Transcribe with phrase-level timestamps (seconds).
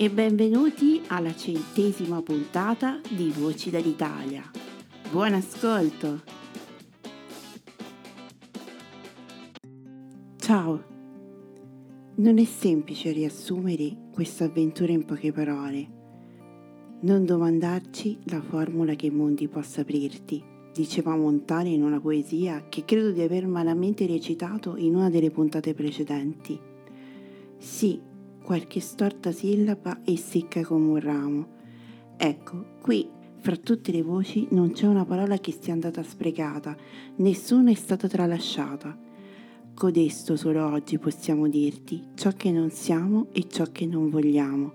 [0.00, 4.48] e benvenuti alla centesima puntata di Voci dall'Italia.
[5.10, 6.22] Buon ascolto!
[10.36, 10.84] Ciao!
[12.14, 15.88] Non è semplice riassumere questa avventura in poche parole.
[17.00, 20.40] Non domandarci la formula che i mondi possa aprirti,
[20.72, 25.74] diceva Montale in una poesia che credo di aver malamente recitato in una delle puntate
[25.74, 26.56] precedenti.
[27.56, 28.07] Sì,
[28.48, 31.46] qualche storta sillaba e secca come un ramo.
[32.16, 33.06] Ecco, qui
[33.40, 36.74] fra tutte le voci non c'è una parola che sia andata sprecata,
[37.16, 38.96] nessuna è stata tralasciata.
[39.74, 44.72] Codesto solo oggi possiamo dirti ciò che non siamo e ciò che non vogliamo.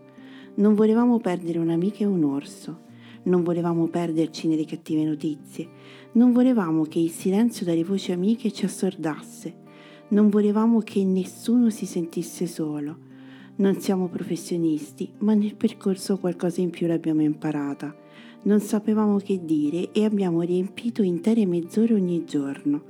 [0.57, 2.81] Non volevamo perdere un'amica e un orso,
[3.23, 5.67] non volevamo perderci nelle cattive notizie,
[6.11, 9.61] non volevamo che il silenzio dalle voci amiche ci assordasse,
[10.09, 13.09] non volevamo che nessuno si sentisse solo.
[13.55, 17.95] Non siamo professionisti, ma nel percorso qualcosa in più l'abbiamo imparata.
[18.43, 22.81] Non sapevamo che dire e abbiamo riempito intere mezz'ore ogni giorno.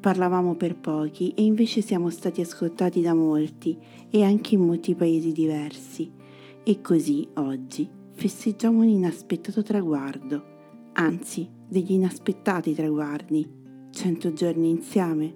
[0.00, 3.76] Parlavamo per pochi e invece siamo stati ascoltati da molti
[4.08, 6.10] e anche in molti paesi diversi.
[6.64, 10.42] E così oggi festeggiamo un inaspettato traguardo,
[10.94, 13.46] anzi degli inaspettati traguardi.
[13.90, 15.34] Cento giorni insieme,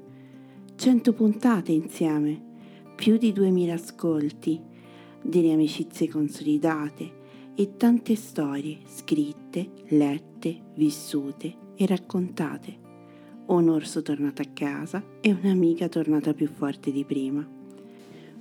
[0.77, 2.52] cento puntate insieme
[3.03, 4.61] più di 2000 ascolti,
[5.21, 7.11] delle amicizie consolidate
[7.57, 12.79] e tante storie scritte, lette, vissute e raccontate.
[13.47, 17.45] Un orso tornato a casa e un'amica tornata più forte di prima.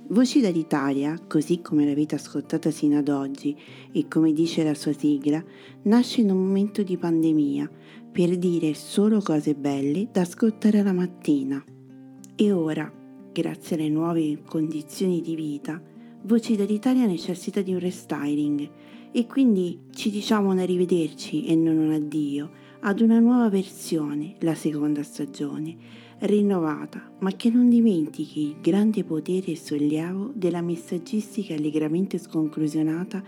[0.06, 3.58] Voci dall'Italia, così come l'avete ascoltata sino ad oggi
[3.90, 5.42] e come dice la sua sigla,
[5.82, 7.68] nasce in un momento di pandemia
[8.12, 11.60] per dire solo cose belle da ascoltare la mattina.
[12.36, 13.00] E ora,
[13.32, 15.80] grazie alle nuove condizioni di vita,
[16.24, 18.70] Voci dall'Italia necessita di un restyling
[19.10, 22.50] e quindi ci diciamo un arrivederci e non un addio
[22.82, 25.76] ad una nuova versione, la seconda stagione,
[26.20, 33.20] rinnovata, ma che non dimentichi il grande potere e sollievo della messaggistica allegramente sconclusionata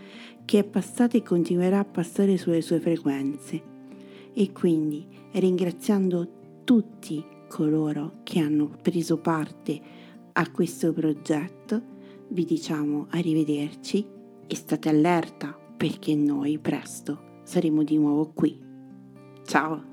[0.44, 3.60] che è passata e continuerà a passare sulle sue frequenze.
[4.32, 6.28] E quindi, ringraziando
[6.62, 9.80] tutti coloro che hanno preso parte
[10.32, 11.80] a questo progetto,
[12.30, 14.04] vi diciamo arrivederci
[14.44, 18.60] e state allerta perché noi presto saremo di nuovo qui.
[19.46, 19.92] Ciao!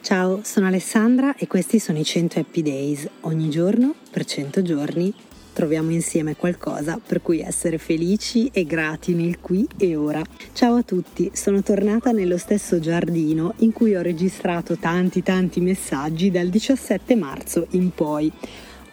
[0.00, 3.06] Ciao, sono Alessandra e questi sono i 100 Happy Days.
[3.20, 5.12] Ogni giorno, per 100 giorni,
[5.52, 10.22] troviamo insieme qualcosa per cui essere felici e grati nel qui e ora.
[10.52, 16.30] Ciao a tutti, sono tornata nello stesso giardino in cui ho registrato tanti tanti messaggi
[16.30, 18.32] dal 17 marzo in poi.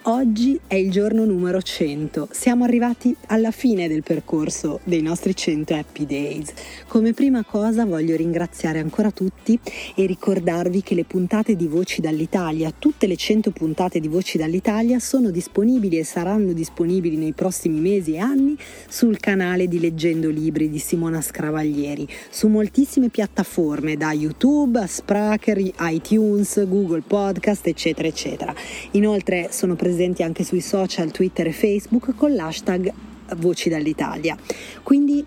[0.10, 5.74] Oggi è il giorno numero 100, siamo arrivati alla fine del percorso dei nostri 100
[5.74, 6.54] Happy Days.
[6.88, 9.60] Come prima cosa voglio ringraziare ancora tutti
[9.96, 14.98] e ricordarvi che le puntate di Voci dall'Italia, tutte le 100 puntate di Voci dall'Italia
[15.00, 18.58] sono disponibili e saranno disponibili nei prossimi mesi e anni
[18.88, 25.58] sul canale di Leggendo Libri di Simona Scravaglieri, su moltissime piattaforme da YouTube a Spreaker,
[25.82, 28.56] iTunes, Google Podcast, eccetera, eccetera.
[28.92, 32.94] Inoltre sono presenti presenti anche sui social Twitter e Facebook con l'hashtag
[33.38, 34.38] Voci dall'Italia.
[34.84, 35.26] Quindi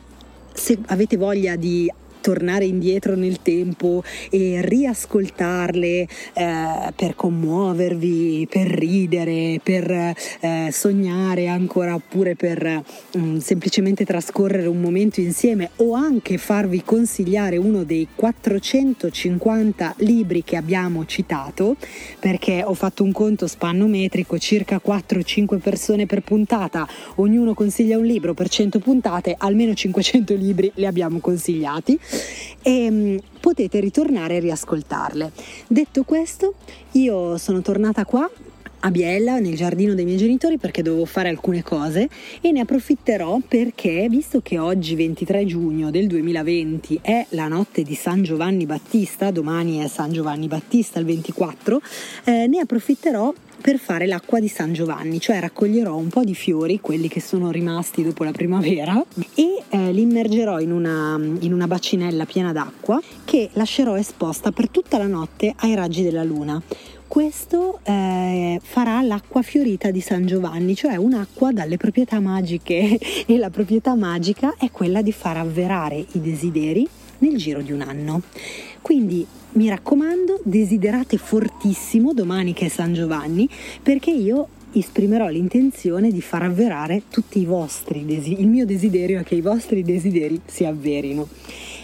[0.53, 6.09] se avete voglia di tornare indietro nel tempo e riascoltarle eh,
[6.95, 12.83] per commuovervi, per ridere, per eh, sognare ancora oppure per
[13.15, 20.43] mh, mm, semplicemente trascorrere un momento insieme o anche farvi consigliare uno dei 450 libri
[20.45, 21.77] che abbiamo citato
[22.19, 26.87] perché ho fatto un conto spannometrico circa 4-5 persone per puntata.
[27.17, 31.99] Ognuno consiglia un libro per 100 puntate almeno 500 libri li abbiamo consigliati
[32.63, 35.33] e mm, potete ritornare e riascoltarle.
[35.67, 36.55] Detto questo,
[36.93, 38.31] io sono tornata qua
[38.81, 42.09] a Biella, nel giardino dei miei genitori, perché dovevo fare alcune cose
[42.41, 47.95] e ne approfitterò perché, visto che oggi 23 giugno del 2020 è la notte di
[47.95, 51.81] San Giovanni Battista, domani è San Giovanni Battista il 24,
[52.25, 56.81] eh, ne approfitterò per fare l'acqua di San Giovanni, cioè raccoglierò un po' di fiori,
[56.81, 59.05] quelli che sono rimasti dopo la primavera,
[59.35, 64.69] e eh, li immergerò in una, in una bacinella piena d'acqua che lascerò esposta per
[64.69, 66.61] tutta la notte ai raggi della luna
[67.11, 73.51] questo eh, farà l'acqua fiorita di San Giovanni, cioè un'acqua dalle proprietà magiche e la
[73.51, 78.23] proprietà magica è quella di far avverare i desideri nel giro di un anno.
[78.81, 83.49] Quindi mi raccomando, desiderate fortissimo domani che è San Giovanni
[83.83, 88.43] perché io esprimerò l'intenzione di far avverare tutti i vostri desideri.
[88.43, 91.29] Il mio desiderio è che i vostri desideri si avverino.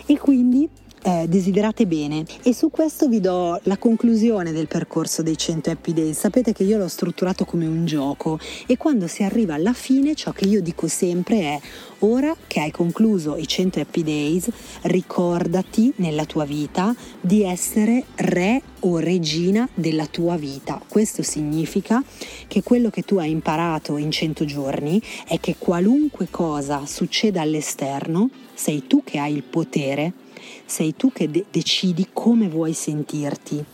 [0.06, 0.68] E quindi
[1.06, 5.92] eh, desiderate bene e su questo vi do la conclusione del percorso dei 100 Happy
[5.92, 6.18] Days.
[6.18, 10.32] Sapete che io l'ho strutturato come un gioco e quando si arriva alla fine ciò
[10.32, 11.60] che io dico sempre è
[12.00, 14.48] ora che hai concluso i 100 Happy Days
[14.82, 20.82] ricordati nella tua vita di essere re o regina della tua vita.
[20.88, 22.02] Questo significa
[22.48, 28.28] che quello che tu hai imparato in 100 giorni è che qualunque cosa succeda all'esterno
[28.54, 30.24] sei tu che hai il potere
[30.64, 33.64] sei tu che de- decidi come vuoi sentirti.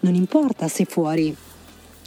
[0.00, 1.34] Non importa se fuori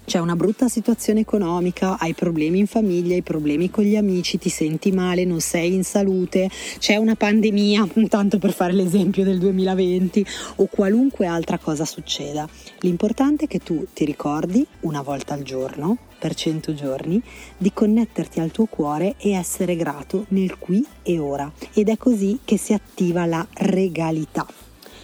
[0.05, 4.49] c'è una brutta situazione economica, hai problemi in famiglia, hai problemi con gli amici, ti
[4.49, 10.25] senti male, non sei in salute, c'è una pandemia, tanto per fare l'esempio del 2020,
[10.57, 12.47] o qualunque altra cosa succeda.
[12.79, 17.21] L'importante è che tu ti ricordi una volta al giorno, per 100 giorni,
[17.57, 21.51] di connetterti al tuo cuore e essere grato nel qui e ora.
[21.73, 24.45] Ed è così che si attiva la regalità,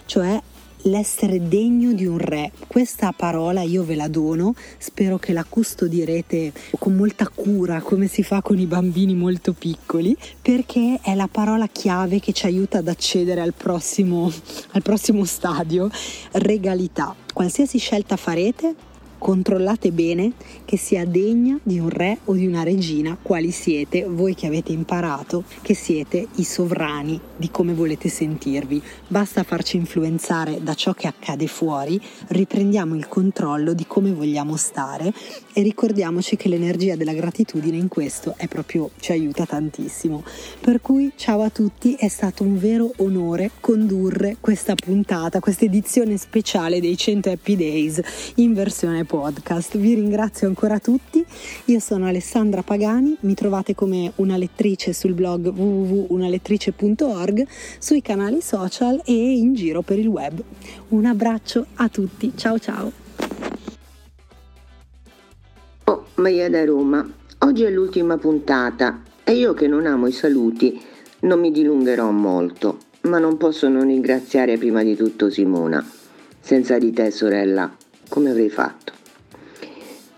[0.05, 0.41] cioè
[0.83, 2.51] l'essere degno di un re.
[2.67, 8.23] Questa parola io ve la dono, spero che la custodirete con molta cura come si
[8.23, 12.87] fa con i bambini molto piccoli, perché è la parola chiave che ci aiuta ad
[12.87, 14.31] accedere al prossimo,
[14.71, 15.89] al prossimo stadio,
[16.33, 17.15] regalità.
[17.33, 18.75] Qualsiasi scelta farete,
[19.19, 20.31] controllate bene
[20.65, 24.71] che sia degna di un re o di una regina, quali siete voi che avete
[24.71, 28.81] imparato che siete i sovrani di come volete sentirvi.
[29.07, 35.13] Basta farci influenzare da ciò che accade fuori, riprendiamo il controllo di come vogliamo stare
[35.59, 40.23] e ricordiamoci che l'energia della gratitudine in questo è proprio ci aiuta tantissimo.
[40.61, 46.15] Per cui ciao a tutti, è stato un vero onore condurre questa puntata, questa edizione
[46.15, 47.99] speciale dei 100 Happy Days
[48.35, 49.77] in versione podcast.
[49.77, 51.25] Vi ringrazio ancora tutti.
[51.65, 57.45] Io sono Alessandra Pagani, mi trovate come una lettrice sul blog www.unalettrice.org,
[57.79, 60.41] sui canali social e in giro per il web.
[60.89, 63.48] Un abbraccio a tutti, ciao ciao.
[65.89, 67.03] Oh, Maria da Roma,
[67.39, 70.79] oggi è l'ultima puntata e io che non amo i saluti
[71.21, 75.83] non mi dilungherò molto, ma non posso non ringraziare prima di tutto Simona.
[76.39, 77.75] Senza di te, sorella,
[78.07, 78.93] come avrei fatto?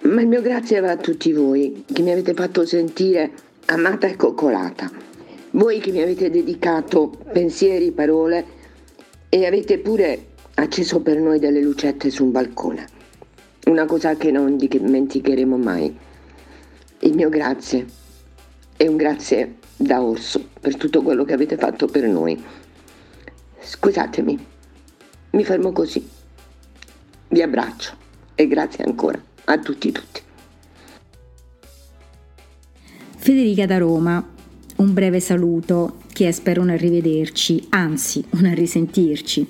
[0.02, 3.32] Ma il mio grazie va a tutti voi che mi avete fatto sentire
[3.68, 4.92] amata e coccolata.
[5.52, 8.46] Voi che mi avete dedicato pensieri, parole
[9.30, 12.91] e avete pure acceso per noi delle lucette su un balcone.
[13.66, 15.96] Una cosa che non dimenticheremo mai.
[17.00, 17.86] Il mio grazie
[18.76, 22.42] è un grazie da orso per tutto quello che avete fatto per noi.
[23.60, 24.46] Scusatemi,
[25.32, 26.08] mi fermo così.
[27.30, 27.94] Vi abbraccio
[28.36, 30.22] e grazie ancora a tutti tutti.
[33.16, 34.28] Federica da Roma,
[34.78, 39.50] un breve saluto che spero un arrivederci, anzi un risentirci.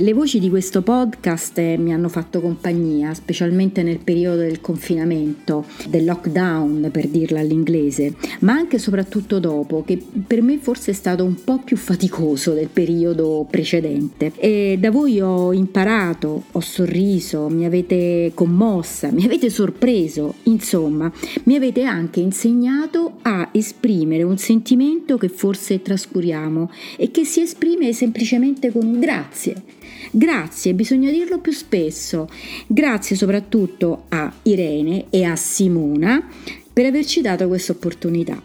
[0.00, 5.64] Le voci di questo podcast eh, mi hanno fatto compagnia, specialmente nel periodo del confinamento,
[5.88, 10.94] del lockdown per dirla all'inglese, ma anche e soprattutto dopo, che per me forse è
[10.94, 14.30] stato un po' più faticoso del periodo precedente.
[14.36, 21.10] E da voi ho imparato, ho sorriso, mi avete commossa, mi avete sorpreso, insomma,
[21.42, 27.92] mi avete anche insegnato a esprimere un sentimento che forse trascuriamo e che si esprime
[27.92, 29.76] semplicemente con un grazie
[30.10, 32.28] Grazie, bisogna dirlo più spesso.
[32.66, 36.26] Grazie soprattutto a Irene e a Simona
[36.72, 38.40] per averci dato questa opportunità.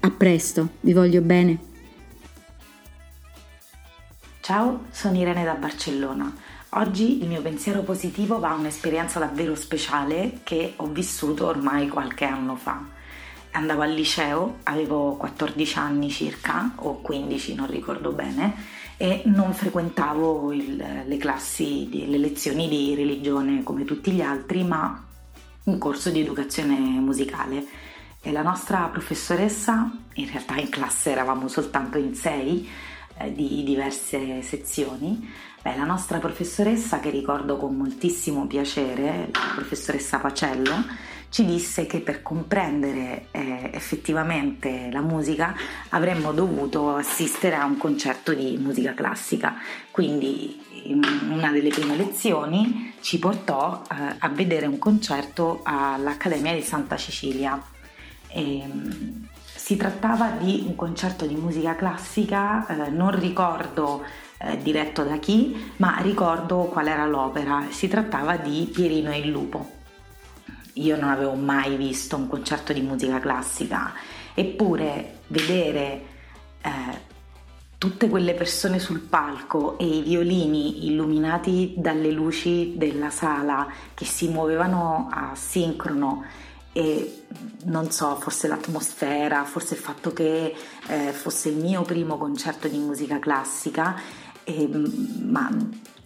[0.00, 1.58] A presto, vi voglio bene.
[4.40, 6.34] Ciao, sono Irene da Barcellona.
[6.70, 12.24] Oggi il mio pensiero positivo va a un'esperienza davvero speciale che ho vissuto ormai qualche
[12.24, 12.82] anno fa.
[13.52, 18.54] Andavo al liceo, avevo 14 anni circa, o 15, non ricordo bene,
[18.96, 25.04] e non frequentavo il, le classi, le lezioni di religione come tutti gli altri, ma
[25.64, 27.66] un corso di educazione musicale.
[28.20, 32.68] E la nostra professoressa, in realtà in classe eravamo soltanto in sei,
[33.18, 35.28] eh, di diverse sezioni,
[35.62, 40.74] Beh, la nostra professoressa, che ricordo con moltissimo piacere, la professoressa Pacello,
[41.32, 45.54] ci disse che per comprendere eh, effettivamente la musica
[45.88, 49.54] avremmo dovuto assistere a un concerto di musica classica.
[49.90, 56.60] Quindi in una delle prime lezioni ci portò eh, a vedere un concerto all'Accademia di
[56.60, 57.58] Santa Cecilia.
[58.28, 64.04] E, ehm, si trattava di un concerto di musica classica, eh, non ricordo
[64.36, 67.68] eh, diretto da chi, ma ricordo qual era l'opera.
[67.70, 69.80] Si trattava di Pierino e il lupo.
[70.74, 73.92] Io non avevo mai visto un concerto di musica classica,
[74.34, 76.02] eppure vedere
[76.62, 77.10] eh,
[77.78, 84.28] tutte quelle persone sul palco e i violini illuminati dalle luci della sala che si
[84.28, 86.24] muovevano a sincrono
[86.72, 87.24] e
[87.64, 90.54] non so, forse l'atmosfera, forse il fatto che
[90.86, 93.94] eh, fosse il mio primo concerto di musica classica
[94.44, 94.70] e,
[95.20, 95.50] ma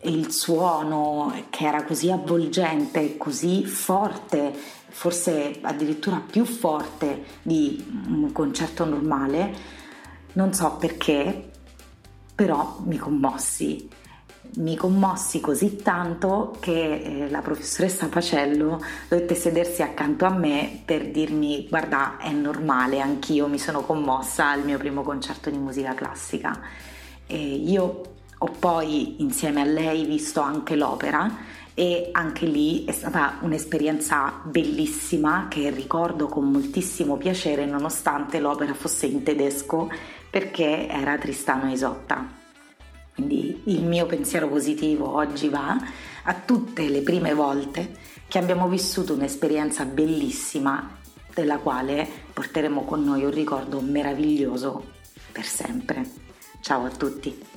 [0.06, 4.52] il suono che era così avvolgente, così forte,
[4.88, 9.74] forse addirittura più forte di un concerto normale,
[10.32, 11.50] non so perché,
[12.34, 13.88] però mi commossi.
[14.58, 21.10] Mi commossi così tanto che eh, la professoressa Pacello dovette sedersi accanto a me per
[21.10, 26.58] dirmi guarda è normale, anch'io mi sono commossa al mio primo concerto di musica classica.
[27.26, 33.38] E io ho poi insieme a lei visto anche l'opera e anche lì è stata
[33.40, 39.90] un'esperienza bellissima che ricordo con moltissimo piacere nonostante l'opera fosse in tedesco
[40.30, 42.44] perché era Tristano Isotta.
[43.14, 45.76] Quindi il mio pensiero positivo oggi va
[46.24, 47.96] a tutte le prime volte
[48.28, 50.98] che abbiamo vissuto un'esperienza bellissima
[51.32, 54.92] della quale porteremo con noi un ricordo meraviglioso
[55.32, 56.04] per sempre.
[56.60, 57.55] Ciao a tutti!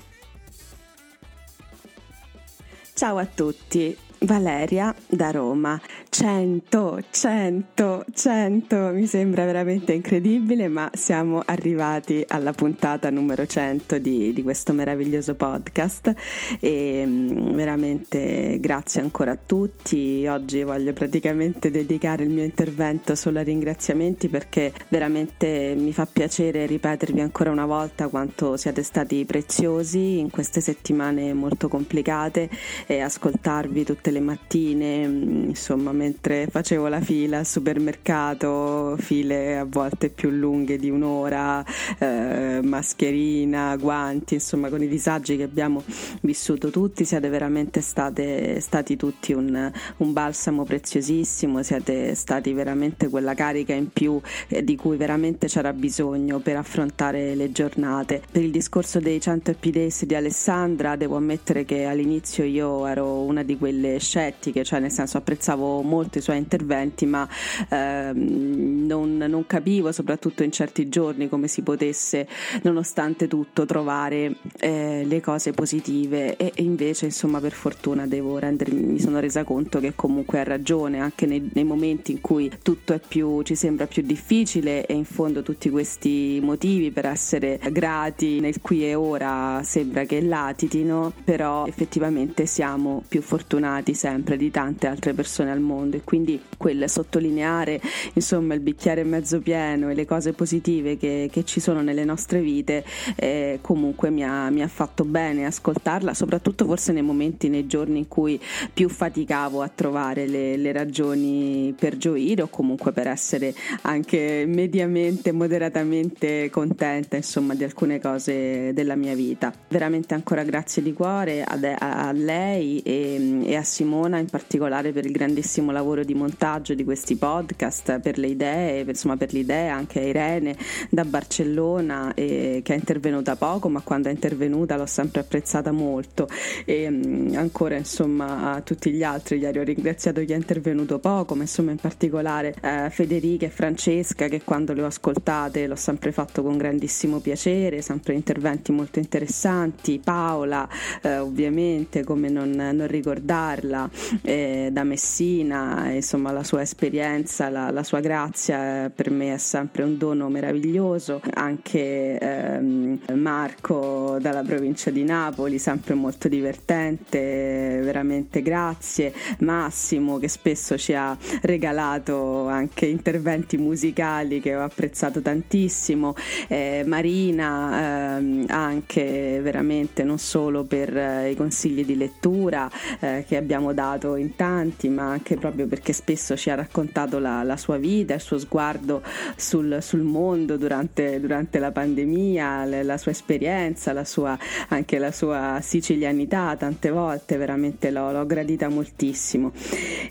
[2.99, 5.79] Ciao a tutti, Valeria da Roma.
[6.19, 14.33] 100, 100, 100, mi sembra veramente incredibile, ma siamo arrivati alla puntata numero 100 di,
[14.33, 16.13] di questo meraviglioso podcast
[16.59, 20.27] e mm, veramente grazie ancora a tutti.
[20.27, 26.65] Oggi voglio praticamente dedicare il mio intervento solo a ringraziamenti perché veramente mi fa piacere
[26.65, 32.49] ripetervi ancora una volta quanto siete stati preziosi in queste settimane molto complicate
[32.87, 39.65] e ascoltarvi tutte le mattine, mm, insomma, mentre facevo la fila al supermercato, file a
[39.65, 41.63] volte più lunghe di un'ora,
[41.99, 45.83] eh, mascherina, guanti, insomma con i disagi che abbiamo
[46.21, 53.35] vissuto tutti, siete veramente state, stati tutti un, un balsamo preziosissimo, siete stati veramente quella
[53.35, 58.21] carica in più eh, di cui veramente c'era bisogno per affrontare le giornate.
[58.31, 63.43] Per il discorso dei 100 Happy di Alessandra devo ammettere che all'inizio io ero una
[63.43, 67.27] di quelle scettiche, cioè nel senso apprezzavo molto i suoi interventi, ma
[67.69, 72.27] ehm, non, non, capivo, soprattutto in certi giorni, come si potesse,
[72.63, 76.37] nonostante tutto, trovare eh, le cose positive.
[76.37, 80.99] E, invece, insomma, per fortuna devo rendermi, mi sono resa conto che comunque ha ragione,
[80.99, 85.41] anche nei, nei momenti in cui tutto più, ci sembra più difficile e in fondo
[85.41, 92.45] tutti questi motivi per essere grati nel qui e ora sembra che latitino, però effettivamente
[92.45, 97.81] siamo più fortunati sempre di tante altre persone al mondo mondo e quindi quel sottolineare
[98.13, 102.41] insomma il bicchiere mezzo pieno e le cose positive che, che ci sono nelle nostre
[102.41, 107.65] vite eh, comunque mi ha, mi ha fatto bene ascoltarla, soprattutto forse nei momenti, nei
[107.65, 108.39] giorni in cui
[108.71, 115.31] più faticavo a trovare le, le ragioni per gioire o comunque per essere anche mediamente,
[115.31, 119.51] moderatamente contenta insomma di alcune cose della mia vita.
[119.67, 125.05] Veramente ancora grazie di cuore a, a lei e, e, a Simona in particolare per
[125.05, 129.99] il grandissimo lavoro di montaggio di questi podcast, per le idee, insomma per l'idea anche
[129.99, 130.55] a Irene
[130.89, 136.27] da Barcellona eh, che è intervenuta poco ma quando è intervenuta l'ho sempre apprezzata molto.
[136.65, 141.35] E mm, ancora insomma a tutti gli altri ieri ho ringraziato chi è intervenuto poco
[141.35, 146.11] ma insomma in particolare eh, Federica e Francesca che quando le ho ascoltate l'ho sempre
[146.11, 149.99] fatto con grandissimo piacere sempre interventi molto interessanti.
[150.03, 150.67] Paola
[151.01, 153.89] eh, ovviamente come non, non ricordarla
[154.21, 155.58] eh, da Messina
[155.93, 160.29] insomma la sua esperienza la, la, sua grazia eh, per me è sempre un dono
[160.29, 161.21] meraviglioso.
[161.33, 169.13] Anche ehm, Marco dalla provincia di Napoli sempre molto divertente veramente grazie.
[169.39, 176.15] Massimo che spesso ci ha regalato anche interventi musicali che ho apprezzato tantissimo.
[176.47, 183.37] Eh, Marina eh, anche veramente non solo per eh, i consigli di lettura eh, che
[183.37, 187.77] abbiamo dato in tanti ma anche proprio perché spesso ci ha raccontato la, la sua
[187.77, 189.01] vita il suo sguardo
[189.35, 194.37] sul, sul mondo durante, durante, la pandemia la, la sua esperienza la sua,
[194.69, 199.51] anche la sua sicilianità tante volte veramente l'ho, l'ho gradita moltissimo.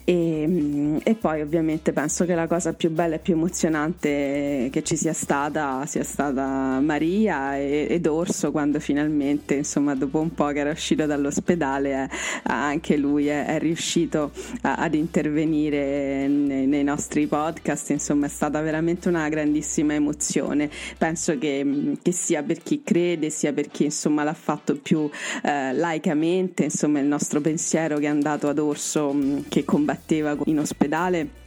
[0.04, 4.96] E, e, poi ovviamente penso che la cosa più bella e più emozionante che ci
[4.96, 10.60] sia stata sia stata Maria e, ed Orso quando finalmente insomma dopo un po' che
[10.60, 12.08] era uscito dall'ospedale eh,
[12.42, 14.94] anche lui è, è riuscito a, ad
[15.28, 20.70] intervenire nei, nei, nostri podcast insomma è stata veramente una grandissima emozione.
[20.96, 25.08] Penso che, che sia per chi crede sia per chi insomma l'ha fatto più
[25.42, 29.14] eh, laicamente insomma il nostro pensiero che è andato ad Orso
[29.48, 31.37] che combatteva in ospedale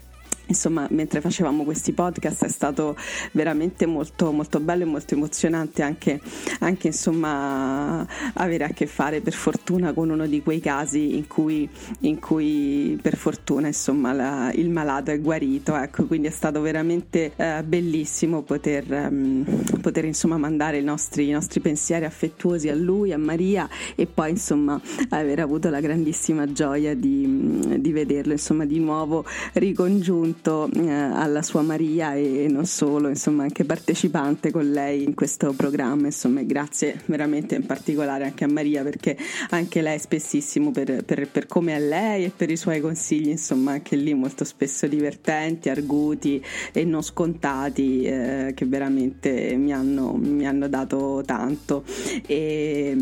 [0.52, 2.96] insomma mentre facevamo questi podcast è stato
[3.32, 6.22] veramente molto, molto bello e molto emozionante anche,
[6.60, 11.68] anche insomma avere a che fare per fortuna con uno di quei casi in cui,
[12.02, 15.76] in cui per fortuna insomma la, il malato è guarito.
[15.76, 19.46] Ecco quindi è stato veramente eh, bellissimo poter, um,
[19.82, 24.32] poter insomma mandare i nostri, i nostri pensieri affettuosi a lui a Maria e poi
[24.32, 24.80] insomma
[25.10, 31.44] aver avuto la grandissima gioia di, di vederlo insomma di nuovo ricongiunto molto eh, alla
[31.44, 37.00] sua Maria e non solo, insomma anche partecipante con lei in questo programma, insomma grazie
[37.06, 39.16] veramente in particolare anche a Maria perché
[39.52, 43.74] anche lei spessissimo per, per, per come è lei e per i suoi consigli, insomma
[43.74, 50.48] anche lì molto spesso divertenti, arguti e non scontati eh, che veramente mi hanno, mi
[50.48, 51.84] hanno dato tanto.
[52.26, 52.96] E,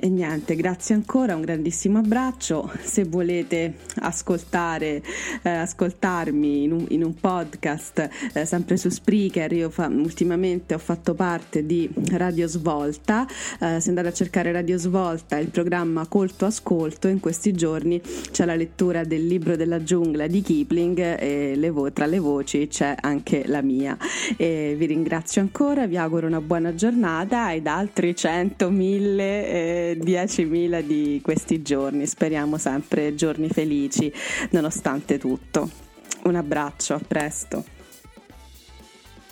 [0.00, 5.02] e niente, grazie ancora, un grandissimo abbraccio, se volete ascoltare,
[5.42, 10.78] eh, ascoltarmi in un, in un podcast eh, sempre su Spreaker, io fa, ultimamente ho
[10.78, 13.26] fatto parte di Radio Svolta,
[13.60, 18.44] eh, se andate a cercare Radio Svolta il programma Colto Ascolto, in questi giorni c'è
[18.44, 22.94] la lettura del libro della giungla di Kipling e le vo- tra le voci c'è
[23.00, 23.96] anche la mia.
[24.36, 30.80] E vi ringrazio ancora, vi auguro una buona giornata ed altri 100, 1000, eh, 10.000
[30.80, 34.12] di questi giorni, speriamo sempre giorni felici
[34.50, 35.84] nonostante tutto.
[36.26, 37.64] Un abbraccio, a presto.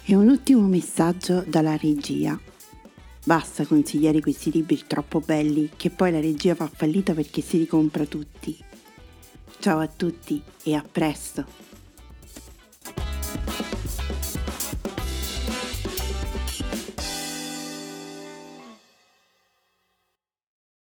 [0.04, 2.38] E un ultimo messaggio dalla regia.
[3.24, 8.04] Basta consigliare questi libri troppo belli che poi la regia fa fallita perché si ricompra
[8.04, 8.56] tutti.
[9.58, 11.44] Ciao a tutti e a presto.